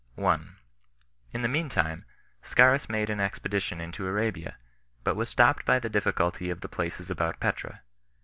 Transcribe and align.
1. 0.15 0.55
In 1.31 1.41
the 1.43 1.47
mean 1.47 1.69
time, 1.69 2.05
Scaurus 2.41 2.89
made 2.89 3.11
an 3.11 3.19
expedition 3.19 3.79
into 3.79 4.07
Arabia, 4.07 4.57
but 5.03 5.15
was 5.15 5.29
stopped 5.29 5.63
by 5.63 5.77
the 5.77 5.89
difficulty 5.89 6.49
of 6.49 6.61
the 6.61 6.67
places 6.67 7.11
about 7.11 7.39
Petra. 7.39 7.83